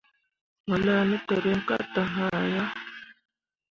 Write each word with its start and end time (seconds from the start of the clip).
Mo 0.67 0.75
laa 0.85 1.03
ne 1.09 1.15
tǝrîi 1.27 1.57
ka 1.67 1.75
te 1.93 2.01
ŋaa 2.13 2.35
ah. 2.61 2.69